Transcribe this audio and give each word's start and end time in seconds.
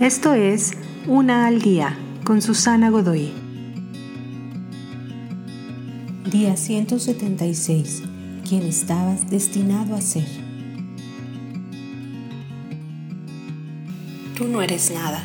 Esto 0.00 0.34
es 0.34 0.72
Una 1.06 1.46
al 1.46 1.62
Día 1.62 1.96
con 2.22 2.42
Susana 2.42 2.90
Godoy. 2.90 3.32
Día 6.30 6.54
176. 6.54 8.02
Quien 8.46 8.64
estabas 8.64 9.30
destinado 9.30 9.94
a 9.94 10.02
ser. 10.02 10.26
Tú 14.36 14.46
no 14.48 14.60
eres 14.60 14.90
nada. 14.90 15.22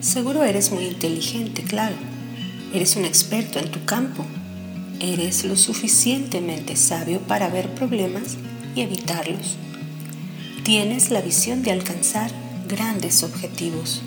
Seguro 0.00 0.44
eres 0.44 0.70
muy 0.70 0.84
inteligente, 0.84 1.64
claro. 1.64 1.96
Eres 2.72 2.94
un 2.94 3.04
experto 3.04 3.58
en 3.58 3.72
tu 3.72 3.84
campo. 3.84 4.24
Eres 5.00 5.44
lo 5.44 5.56
suficientemente 5.56 6.76
sabio 6.76 7.18
para 7.22 7.48
ver 7.48 7.74
problemas 7.74 8.36
y 8.76 8.82
evitarlos. 8.82 9.56
Tienes 10.62 11.10
la 11.10 11.20
visión 11.20 11.64
de 11.64 11.72
alcanzar 11.72 12.30
grandes 12.68 13.22
objetivos. 13.22 14.02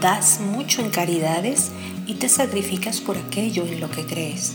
Das 0.00 0.40
mucho 0.40 0.82
en 0.82 0.90
caridades 0.90 1.70
y 2.06 2.14
te 2.14 2.28
sacrificas 2.28 3.00
por 3.00 3.16
aquello 3.16 3.66
en 3.66 3.80
lo 3.80 3.90
que 3.90 4.04
crees. 4.04 4.54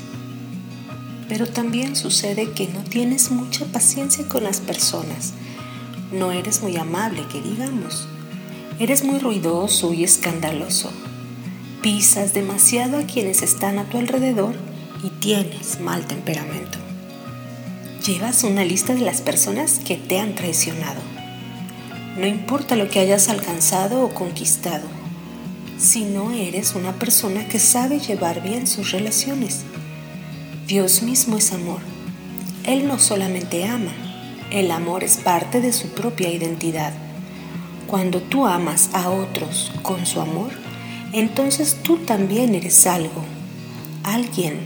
Pero 1.28 1.48
también 1.48 1.96
sucede 1.96 2.52
que 2.52 2.68
no 2.68 2.84
tienes 2.84 3.32
mucha 3.32 3.66
paciencia 3.66 4.28
con 4.28 4.44
las 4.44 4.60
personas. 4.60 5.34
No 6.12 6.32
eres 6.32 6.62
muy 6.62 6.78
amable, 6.78 7.26
que 7.32 7.42
digamos. 7.42 8.08
Eres 8.80 9.04
muy 9.04 9.20
ruidoso 9.20 9.94
y 9.94 10.04
escandaloso. 10.04 10.92
Pisas 11.82 12.34
demasiado 12.34 12.98
a 12.98 13.04
quienes 13.04 13.42
están 13.42 13.80
a 13.80 13.86
tu 13.86 13.98
alrededor 13.98 14.56
y 15.04 15.10
tienes 15.10 15.80
mal 15.80 16.06
temperamento. 16.06 16.78
Llevas 18.06 18.44
una 18.44 18.66
lista 18.66 18.94
de 18.94 19.02
las 19.02 19.22
personas 19.22 19.80
que 19.80 19.96
te 19.96 20.20
han 20.20 20.36
traicionado. 20.36 21.02
No 22.18 22.28
importa 22.28 22.76
lo 22.76 22.90
que 22.90 23.00
hayas 23.00 23.30
alcanzado 23.30 24.04
o 24.04 24.14
conquistado, 24.14 24.84
si 25.78 26.04
no 26.04 26.32
eres 26.32 26.76
una 26.76 26.94
persona 26.94 27.48
que 27.48 27.58
sabe 27.58 28.00
llevar 28.00 28.44
bien 28.44 28.68
sus 28.68 28.92
relaciones. 28.92 29.62
Dios 30.68 31.04
mismo 31.04 31.38
es 31.38 31.54
amor. 31.54 31.80
Él 32.66 32.86
no 32.86 33.00
solamente 33.00 33.66
ama, 33.66 33.94
el 34.52 34.72
amor 34.72 35.06
es 35.06 35.18
parte 35.18 35.62
de 35.62 35.72
su 35.72 35.88
propia 35.90 36.30
identidad. 36.30 36.94
Cuando 37.88 38.22
tú 38.22 38.46
amas 38.46 38.90
a 38.94 39.10
otros 39.10 39.72
con 39.82 40.06
su 40.06 40.20
amor, 40.20 40.52
entonces 41.14 41.78
tú 41.82 41.98
también 41.98 42.56
eres 42.56 42.88
algo, 42.88 43.24
alguien 44.04 44.60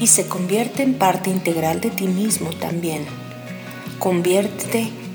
y 0.00 0.08
se 0.08 0.26
convierte 0.26 0.82
en 0.82 0.94
parte 0.94 1.30
integral 1.30 1.80
de 1.80 1.90
ti 1.90 2.08
mismo 2.08 2.50
también. 2.50 3.04
Conviértete 4.00 4.90